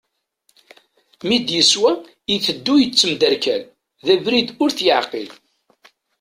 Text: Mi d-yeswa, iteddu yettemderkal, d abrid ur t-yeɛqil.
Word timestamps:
Mi 1.27 1.37
d-yeswa, 1.39 1.91
iteddu 2.33 2.75
yettemderkal, 2.79 3.63
d 4.05 4.07
abrid 4.13 4.49
ur 4.63 4.69
t-yeɛqil. 4.71 5.29